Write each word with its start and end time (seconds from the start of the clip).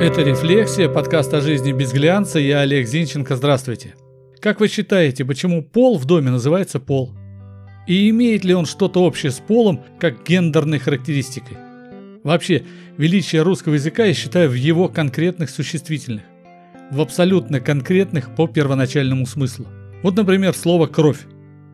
Это 0.00 0.22
«Рефлексия», 0.22 0.88
подкаст 0.88 1.34
о 1.34 1.42
жизни 1.42 1.72
без 1.72 1.92
глянца. 1.92 2.38
Я 2.38 2.60
Олег 2.60 2.88
Зинченко. 2.88 3.36
Здравствуйте. 3.36 3.96
Как 4.40 4.58
вы 4.58 4.68
считаете, 4.68 5.26
почему 5.26 5.62
пол 5.62 5.98
в 5.98 6.06
доме 6.06 6.30
называется 6.30 6.80
пол? 6.80 7.12
И 7.86 8.08
имеет 8.08 8.42
ли 8.42 8.54
он 8.54 8.64
что-то 8.64 9.02
общее 9.04 9.30
с 9.30 9.40
полом, 9.40 9.84
как 10.00 10.26
гендерной 10.26 10.78
характеристикой? 10.78 11.58
Вообще, 12.24 12.62
величие 12.96 13.42
русского 13.42 13.74
языка 13.74 14.06
я 14.06 14.14
считаю 14.14 14.48
в 14.48 14.54
его 14.54 14.88
конкретных 14.88 15.50
существительных. 15.50 16.24
В 16.90 17.02
абсолютно 17.02 17.60
конкретных 17.60 18.34
по 18.34 18.48
первоначальному 18.48 19.26
смыслу. 19.26 19.66
Вот, 20.02 20.16
например, 20.16 20.54
слово 20.54 20.86
«кровь». 20.86 21.26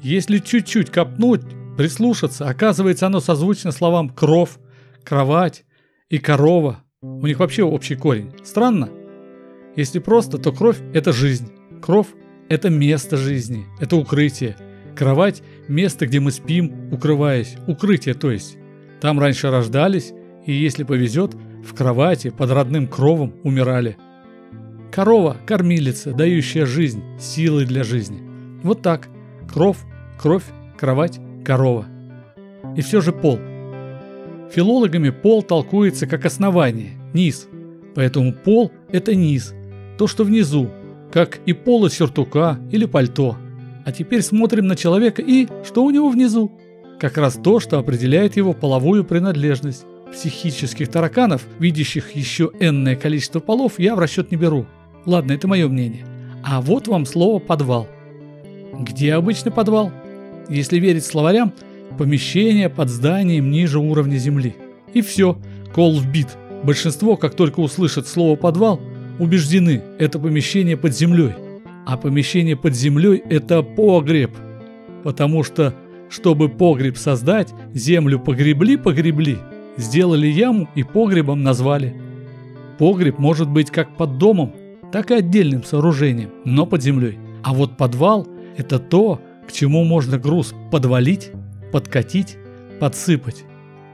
Если 0.00 0.38
чуть-чуть 0.38 0.88
копнуть, 0.88 1.42
прислушаться, 1.76 2.48
оказывается 2.48 3.06
оно 3.06 3.20
созвучно 3.20 3.70
словам 3.70 4.08
«кровь», 4.08 4.52
«кровать» 5.04 5.66
и 6.08 6.16
«корова», 6.16 6.83
у 7.04 7.26
них 7.26 7.38
вообще 7.38 7.62
общий 7.64 7.96
корень. 7.96 8.32
Странно? 8.42 8.88
Если 9.76 9.98
просто, 9.98 10.38
то 10.38 10.52
кровь– 10.52 10.78
это 10.94 11.12
жизнь. 11.12 11.52
Кровь– 11.82 12.06
это 12.48 12.70
место 12.70 13.16
жизни, 13.16 13.66
это 13.78 13.96
укрытие. 13.96 14.56
Кровать– 14.96 15.42
место, 15.68 16.06
где 16.06 16.20
мы 16.20 16.30
спим, 16.30 16.92
укрываясь. 16.92 17.56
Укрытие, 17.66 18.14
то 18.14 18.30
есть. 18.30 18.56
Там 19.00 19.20
раньше 19.20 19.50
рождались, 19.50 20.12
и 20.46 20.52
если 20.52 20.84
повезет, 20.84 21.34
в 21.64 21.74
кровати 21.74 22.30
под 22.30 22.50
родным 22.50 22.86
кровом 22.86 23.34
умирали. 23.42 23.96
Корова– 24.90 25.36
кормилица, 25.46 26.12
дающая 26.12 26.64
жизнь, 26.64 27.02
силы 27.18 27.66
для 27.66 27.84
жизни. 27.84 28.22
Вот 28.62 28.80
так. 28.80 29.08
Кровь, 29.52 29.78
кровь, 30.18 30.44
кровать, 30.78 31.20
корова. 31.44 31.86
И 32.76 32.80
все 32.80 33.00
же 33.00 33.12
пол– 33.12 33.38
Филологами 34.52 35.10
пол 35.10 35.42
толкуется 35.42 36.06
как 36.06 36.24
основание, 36.24 36.92
низ. 37.12 37.48
Поэтому 37.94 38.32
пол– 38.32 38.72
это 38.90 39.14
низ, 39.14 39.54
то, 39.98 40.06
что 40.06 40.24
внизу, 40.24 40.70
как 41.12 41.38
и 41.46 41.52
поло 41.52 41.90
сюртука 41.90 42.58
или 42.70 42.86
пальто. 42.86 43.36
А 43.84 43.92
теперь 43.92 44.22
смотрим 44.22 44.66
на 44.66 44.76
человека 44.76 45.22
и 45.22 45.46
что 45.64 45.84
у 45.84 45.90
него 45.90 46.08
внизу? 46.08 46.50
Как 46.98 47.18
раз 47.18 47.38
то, 47.42 47.60
что 47.60 47.78
определяет 47.78 48.36
его 48.36 48.52
половую 48.52 49.04
принадлежность. 49.04 49.84
Психических 50.12 50.88
тараканов, 50.88 51.42
видящих 51.58 52.12
еще 52.12 52.50
энное 52.60 52.96
количество 52.96 53.40
полов, 53.40 53.78
я 53.78 53.96
в 53.96 53.98
расчет 53.98 54.30
не 54.30 54.36
беру. 54.36 54.66
Ладно, 55.06 55.32
это 55.32 55.48
мое 55.48 55.68
мнение. 55.68 56.06
А 56.42 56.60
вот 56.60 56.88
вам 56.88 57.04
слово 57.04 57.40
«подвал». 57.40 57.88
Где 58.78 59.14
обычно 59.14 59.50
подвал? 59.50 59.92
Если 60.48 60.78
верить 60.78 61.04
словарям, 61.04 61.52
Помещение 61.98 62.68
под 62.68 62.88
зданием 62.88 63.50
ниже 63.50 63.78
уровня 63.78 64.16
земли. 64.16 64.56
И 64.92 65.00
все, 65.00 65.38
кол 65.74 65.98
вбит. 65.98 66.28
Большинство, 66.64 67.16
как 67.16 67.34
только 67.34 67.60
услышат 67.60 68.08
слово 68.08 68.36
«подвал», 68.36 68.80
убеждены, 69.18 69.82
это 69.98 70.18
помещение 70.18 70.76
под 70.76 70.96
землей. 70.96 71.34
А 71.86 71.96
помещение 71.96 72.56
под 72.56 72.74
землей– 72.74 73.22
это 73.30 73.62
погреб. 73.62 74.30
Потому 75.02 75.44
что, 75.44 75.74
чтобы 76.08 76.48
погреб 76.48 76.96
создать, 76.96 77.52
землю 77.74 78.18
погребли-погребли, 78.18 79.38
сделали 79.76 80.26
яму 80.26 80.68
и 80.74 80.82
погребом 80.82 81.42
назвали. 81.42 81.94
Погреб 82.78 83.18
может 83.18 83.48
быть 83.48 83.70
как 83.70 83.96
под 83.96 84.18
домом, 84.18 84.52
так 84.90 85.10
и 85.10 85.14
отдельным 85.14 85.62
сооружением, 85.62 86.30
но 86.44 86.66
под 86.66 86.82
землей. 86.82 87.18
А 87.42 87.52
вот 87.52 87.76
подвал– 87.76 88.26
это 88.56 88.78
то, 88.78 89.20
к 89.46 89.52
чему 89.52 89.84
можно 89.84 90.18
груз 90.18 90.54
подвалить 90.72 91.30
подкатить, 91.74 92.36
подсыпать. 92.78 93.42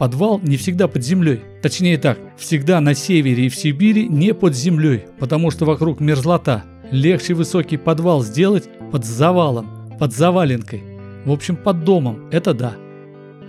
Подвал 0.00 0.40
не 0.40 0.56
всегда 0.56 0.88
под 0.88 1.04
землей. 1.04 1.42
Точнее 1.62 1.96
так, 1.96 2.18
всегда 2.36 2.80
на 2.80 2.92
севере 2.92 3.46
и 3.46 3.48
в 3.48 3.54
Сибири 3.54 4.08
не 4.08 4.34
под 4.34 4.56
землей, 4.56 5.04
потому 5.20 5.52
что 5.52 5.64
вокруг 5.64 6.00
мерзлота. 6.00 6.64
Легче 6.90 7.34
высокий 7.34 7.76
подвал 7.76 8.24
сделать 8.24 8.68
под 8.90 9.04
завалом, 9.04 9.96
под 9.96 10.12
заваленкой. 10.12 10.82
В 11.24 11.30
общем, 11.30 11.54
под 11.54 11.84
домом, 11.84 12.28
это 12.32 12.52
да. 12.52 12.72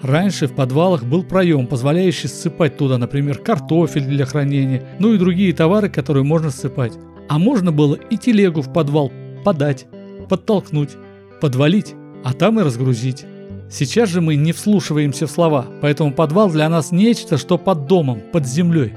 Раньше 0.04 0.46
в 0.46 0.54
подвалах 0.54 1.04
был 1.04 1.24
проем, 1.24 1.66
позволяющий 1.66 2.28
ссыпать 2.28 2.78
туда, 2.78 3.00
например, 3.00 3.40
картофель 3.40 4.06
для 4.06 4.28
хранения, 4.28 4.84
ну 5.00 5.12
и 5.16 5.18
другие 5.18 5.54
товары, 5.54 5.90
которые 5.90 6.24
можно 6.24 6.52
ссыпать. 6.52 6.94
А 7.30 7.40
можно 7.40 7.72
было 7.72 7.96
и 7.96 8.16
телегу 8.16 8.62
в 8.62 8.72
подвал 8.72 9.12
подать, 9.44 9.88
подтолкнуть, 10.30 10.98
подвалить, 11.42 11.96
а 12.24 12.34
там 12.34 12.60
и 12.60 12.64
разгрузить. 12.64 13.26
Сейчас 13.72 14.10
же 14.10 14.20
мы 14.20 14.36
не 14.36 14.52
вслушиваемся 14.52 15.28
в 15.28 15.32
слова, 15.32 15.68
поэтому 15.82 16.12
подвал 16.12 16.50
для 16.50 16.68
нас 16.70 16.92
нечто, 16.92 17.38
что 17.38 17.60
под 17.60 17.86
домом, 17.86 18.22
под 18.32 18.48
землей. 18.48 18.94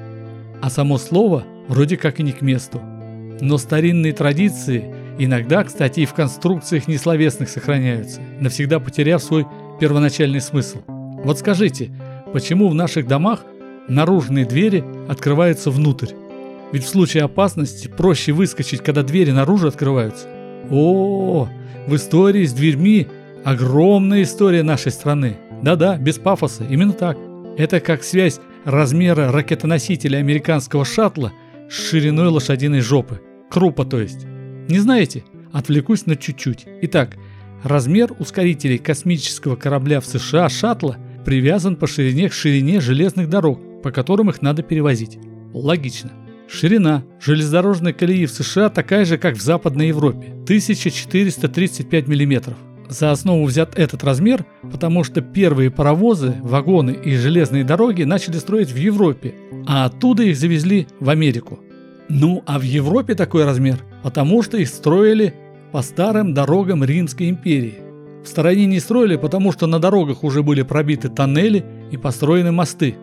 А 0.62 0.70
само 0.70 0.96
слово 0.96 1.44
вроде 1.68 1.98
как 1.98 2.20
и 2.20 2.22
не 2.22 2.32
к 2.32 2.40
месту. 2.40 2.80
Но 3.40 3.58
старинные 3.58 4.14
традиции 4.14 4.94
иногда, 5.18 5.62
кстати, 5.64 6.00
и 6.00 6.06
в 6.06 6.14
конструкциях 6.14 6.88
несловесных 6.88 7.50
сохраняются, 7.50 8.20
навсегда 8.40 8.80
потеряв 8.80 9.22
свой 9.22 9.46
первоначальный 9.78 10.40
смысл. 10.40 10.78
Вот 10.86 11.38
скажите, 11.38 11.90
почему 12.32 12.68
в 12.68 12.74
наших 12.74 13.06
домах 13.06 13.44
наружные 13.88 14.46
двери 14.46 14.84
открываются 15.06 15.70
внутрь? 15.70 16.14
Ведь 16.72 16.84
в 16.84 16.88
случае 16.88 17.24
опасности 17.24 17.88
проще 17.88 18.32
выскочить, 18.32 18.82
когда 18.82 19.02
двери 19.02 19.32
наружу 19.32 19.68
открываются. 19.68 20.26
О, 20.70 21.46
в 21.86 21.94
истории 21.94 22.46
с 22.46 22.54
дверьми 22.54 23.08
Огромная 23.44 24.22
история 24.22 24.62
нашей 24.62 24.92
страны. 24.92 25.36
Да-да, 25.62 25.96
без 25.96 26.18
пафоса, 26.18 26.64
именно 26.68 26.92
так. 26.92 27.18
Это 27.58 27.80
как 27.80 28.04
связь 28.04 28.40
размера 28.64 29.32
ракетоносителя 29.32 30.18
американского 30.18 30.84
шаттла 30.84 31.32
с 31.68 31.90
шириной 31.90 32.28
лошадиной 32.28 32.80
жопы. 32.80 33.20
Крупа, 33.50 33.84
то 33.84 34.00
есть. 34.00 34.26
Не 34.68 34.78
знаете? 34.78 35.24
Отвлекусь 35.52 36.06
на 36.06 36.14
чуть-чуть. 36.14 36.66
Итак, 36.82 37.16
размер 37.64 38.12
ускорителей 38.20 38.78
космического 38.78 39.56
корабля 39.56 40.00
в 40.00 40.06
США 40.06 40.48
шаттла 40.48 40.96
привязан 41.24 41.74
по 41.74 41.88
ширине 41.88 42.28
к 42.28 42.32
ширине 42.32 42.80
железных 42.80 43.28
дорог, 43.28 43.82
по 43.82 43.90
которым 43.90 44.30
их 44.30 44.40
надо 44.40 44.62
перевозить. 44.62 45.18
Логично. 45.52 46.12
Ширина 46.48 47.02
железнодорожной 47.20 47.92
колеи 47.92 48.26
в 48.26 48.30
США 48.30 48.68
такая 48.68 49.04
же, 49.04 49.18
как 49.18 49.34
в 49.34 49.42
Западной 49.42 49.88
Европе– 49.88 50.28
1435 50.44 52.06
миллиметров. 52.06 52.56
За 52.88 53.10
основу 53.10 53.44
взят 53.44 53.78
этот 53.78 54.04
размер, 54.04 54.44
потому 54.70 55.04
что 55.04 55.20
первые 55.22 55.70
паровозы, 55.70 56.34
вагоны 56.42 56.90
и 56.90 57.16
железные 57.16 57.64
дороги 57.64 58.02
начали 58.02 58.36
строить 58.36 58.70
в 58.70 58.76
Европе, 58.76 59.34
а 59.66 59.86
оттуда 59.86 60.22
их 60.24 60.36
завезли 60.36 60.86
в 61.00 61.08
Америку. 61.08 61.60
Ну 62.08 62.42
а 62.46 62.58
в 62.58 62.62
Европе 62.62 63.14
такой 63.14 63.44
размер, 63.44 63.78
потому 64.02 64.42
что 64.42 64.58
их 64.58 64.68
строили 64.68 65.34
по 65.70 65.80
старым 65.80 66.34
дорогам 66.34 66.84
Римской 66.84 67.30
империи. 67.30 67.78
В 68.24 68.28
стороне 68.28 68.66
не 68.66 68.78
строили, 68.78 69.16
потому 69.16 69.52
что 69.52 69.66
на 69.66 69.78
дорогах 69.78 70.22
уже 70.22 70.42
были 70.42 70.62
пробиты 70.62 71.08
тоннели 71.08 71.64
и 71.90 71.96
построены 71.96 72.52
мосты. 72.52 72.96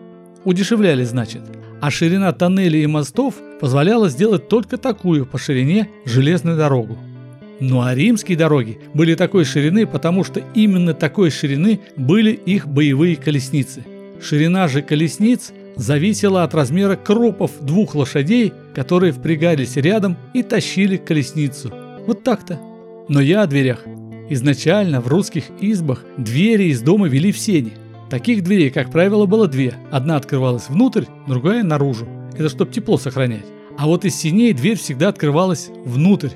Удешевляли, 0.44 1.04
значит. 1.04 1.42
А 1.80 1.90
ширина 1.90 2.32
тоннелей 2.32 2.84
и 2.84 2.86
мостов 2.86 3.34
позволяла 3.60 4.08
сделать 4.08 4.48
только 4.48 4.78
такую 4.78 5.26
по 5.26 5.38
ширине 5.38 5.90
железную 6.04 6.56
дорогу. 6.56 6.96
Ну 7.60 7.82
а 7.82 7.94
римские 7.94 8.38
дороги 8.38 8.78
были 8.94 9.14
такой 9.14 9.44
ширины, 9.44 9.86
потому 9.86 10.24
что 10.24 10.42
именно 10.54 10.94
такой 10.94 11.30
ширины 11.30 11.80
были 11.96 12.32
их 12.32 12.66
боевые 12.66 13.16
колесницы. 13.16 13.84
Ширина 14.22 14.66
же 14.66 14.82
колесниц 14.82 15.52
зависела 15.76 16.42
от 16.42 16.54
размера 16.54 16.96
крупов 16.96 17.52
двух 17.60 17.94
лошадей, 17.94 18.52
которые 18.74 19.12
впрягались 19.12 19.76
рядом 19.76 20.16
и 20.34 20.42
тащили 20.42 20.96
колесницу. 20.96 21.72
Вот 22.06 22.22
так-то. 22.22 22.58
Но 23.08 23.20
я 23.20 23.42
о 23.42 23.46
дверях. 23.46 23.84
Изначально 24.30 25.00
в 25.00 25.08
русских 25.08 25.44
избах 25.60 26.04
двери 26.16 26.64
из 26.64 26.80
дома 26.80 27.08
вели 27.08 27.32
в 27.32 27.38
сени. 27.38 27.72
Таких 28.08 28.42
дверей, 28.42 28.70
как 28.70 28.90
правило, 28.90 29.26
было 29.26 29.46
две. 29.46 29.74
Одна 29.90 30.16
открывалась 30.16 30.68
внутрь, 30.68 31.04
другая 31.26 31.62
наружу. 31.62 32.08
Это 32.34 32.48
чтобы 32.48 32.72
тепло 32.72 32.96
сохранять. 32.96 33.44
А 33.76 33.86
вот 33.86 34.04
из 34.04 34.14
синей 34.14 34.52
дверь 34.52 34.78
всегда 34.78 35.08
открывалась 35.08 35.70
внутрь, 35.84 36.30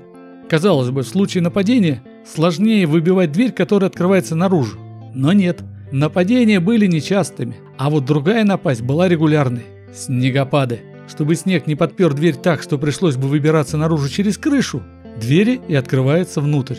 Казалось 0.48 0.90
бы, 0.90 1.02
в 1.02 1.08
случае 1.08 1.42
нападения 1.42 2.02
сложнее 2.26 2.86
выбивать 2.86 3.32
дверь, 3.32 3.52
которая 3.52 3.88
открывается 3.88 4.34
наружу. 4.34 4.78
Но 5.14 5.32
нет, 5.32 5.62
нападения 5.90 6.60
были 6.60 6.86
нечастыми, 6.86 7.56
а 7.78 7.90
вот 7.90 8.04
другая 8.04 8.44
напасть 8.44 8.82
была 8.82 9.08
регулярной. 9.08 9.64
Снегопады. 9.92 10.80
Чтобы 11.08 11.34
снег 11.34 11.66
не 11.66 11.74
подпер 11.76 12.14
дверь 12.14 12.34
так, 12.34 12.62
что 12.62 12.78
пришлось 12.78 13.16
бы 13.16 13.28
выбираться 13.28 13.76
наружу 13.76 14.08
через 14.08 14.38
крышу, 14.38 14.82
двери 15.20 15.60
и 15.68 15.74
открываются 15.74 16.40
внутрь. 16.40 16.76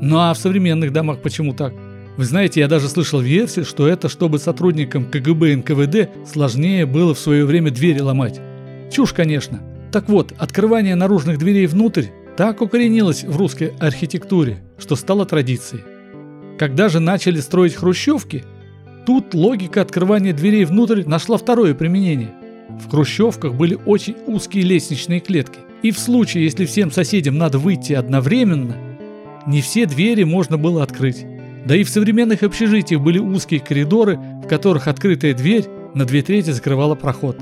Ну 0.00 0.18
а 0.18 0.34
в 0.34 0.38
современных 0.38 0.92
домах 0.92 1.22
почему 1.22 1.54
так? 1.54 1.72
Вы 2.16 2.24
знаете, 2.24 2.60
я 2.60 2.68
даже 2.68 2.88
слышал 2.88 3.20
версию, 3.20 3.64
что 3.64 3.88
это 3.88 4.08
чтобы 4.08 4.38
сотрудникам 4.38 5.06
КГБ 5.06 5.52
и 5.52 5.56
НКВД 5.56 6.10
сложнее 6.30 6.84
было 6.84 7.14
в 7.14 7.18
свое 7.18 7.46
время 7.46 7.70
двери 7.70 8.00
ломать. 8.00 8.40
Чушь, 8.90 9.12
конечно. 9.14 9.60
Так 9.92 10.08
вот, 10.08 10.34
открывание 10.36 10.94
наружных 10.94 11.38
дверей 11.38 11.66
внутрь 11.66 12.06
так 12.36 12.62
укоренилось 12.62 13.24
в 13.24 13.36
русской 13.36 13.72
архитектуре, 13.78 14.62
что 14.78 14.96
стало 14.96 15.26
традицией. 15.26 15.84
Когда 16.58 16.88
же 16.88 17.00
начали 17.00 17.40
строить 17.40 17.74
хрущевки, 17.74 18.44
тут 19.06 19.34
логика 19.34 19.82
открывания 19.82 20.32
дверей 20.32 20.64
внутрь 20.64 21.04
нашла 21.04 21.36
второе 21.36 21.74
применение. 21.74 22.30
В 22.70 22.90
хрущевках 22.90 23.54
были 23.54 23.78
очень 23.84 24.16
узкие 24.26 24.64
лестничные 24.64 25.20
клетки. 25.20 25.58
И 25.82 25.90
в 25.90 25.98
случае, 25.98 26.44
если 26.44 26.64
всем 26.64 26.90
соседям 26.90 27.36
надо 27.36 27.58
выйти 27.58 27.92
одновременно, 27.92 28.76
не 29.46 29.60
все 29.60 29.86
двери 29.86 30.22
можно 30.22 30.56
было 30.56 30.82
открыть. 30.82 31.26
Да 31.66 31.76
и 31.76 31.84
в 31.84 31.90
современных 31.90 32.42
общежитиях 32.42 33.00
были 33.00 33.18
узкие 33.18 33.60
коридоры, 33.60 34.16
в 34.16 34.48
которых 34.48 34.88
открытая 34.88 35.34
дверь 35.34 35.66
на 35.94 36.04
две 36.04 36.22
трети 36.22 36.50
закрывала 36.50 36.94
проход. 36.94 37.36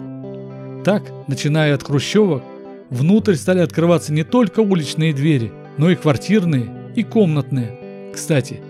Так, 0.85 1.05
начиная 1.29 1.75
от 1.75 1.83
хрущевок, 1.83 2.43
внутрь 2.91 3.35
стали 3.35 3.61
открываться 3.61 4.13
не 4.13 4.25
только 4.25 4.61
уличные 4.61 5.15
двери, 5.15 5.53
но 5.79 5.91
и 5.91 5.97
квартирные 5.97 6.71
и 6.95 7.03
комнатные. 7.03 8.13
Кстати, 8.13 8.61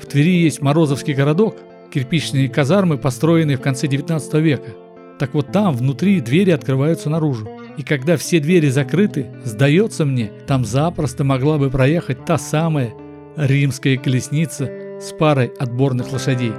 в 0.00 0.06
Твери 0.06 0.36
есть 0.42 0.60
Морозовский 0.60 1.14
городок, 1.14 1.56
кирпичные 1.92 2.48
казармы, 2.48 2.98
построенные 2.98 3.56
в 3.56 3.60
конце 3.60 3.86
19 3.86 4.34
века. 4.34 4.70
Так 5.18 5.34
вот 5.34 5.50
там 5.50 5.74
внутри 5.74 6.20
двери 6.20 6.50
открываются 6.50 7.10
наружу. 7.10 7.48
И 7.76 7.82
когда 7.82 8.16
все 8.16 8.40
двери 8.40 8.68
закрыты, 8.68 9.26
сдается 9.44 10.04
мне, 10.04 10.30
там 10.46 10.64
запросто 10.64 11.24
могла 11.24 11.58
бы 11.58 11.70
проехать 11.70 12.24
та 12.24 12.38
самая 12.38 12.92
римская 13.36 13.96
колесница 13.96 14.70
с 15.00 15.12
парой 15.12 15.52
отборных 15.58 16.12
лошадей. 16.12 16.52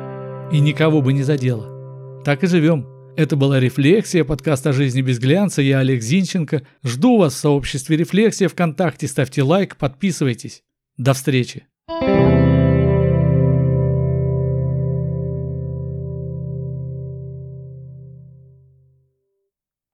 И 0.52 0.60
никого 0.60 1.02
бы 1.02 1.14
не 1.14 1.24
задела. 1.24 2.22
Так 2.24 2.44
и 2.44 2.48
живем. 2.48 2.99
Это 3.16 3.36
была 3.36 3.60
«Рефлексия», 3.60 4.24
подкаст 4.24 4.66
о 4.68 4.74
жизни 4.74 5.02
без 5.02 5.20
глянца. 5.20 5.62
Я 5.62 5.80
Олег 5.80 6.02
Зинченко. 6.02 6.64
Жду 6.84 7.18
вас 7.18 7.34
в 7.34 7.38
сообществе 7.38 7.98
«Рефлексия» 7.98 8.48
ВКонтакте. 8.48 9.08
Ставьте 9.08 9.44
лайк, 9.44 9.76
подписывайтесь. 9.78 10.64
До 10.98 11.14
встречи. 11.14 11.66
thank 11.90 12.54
you 12.54 12.59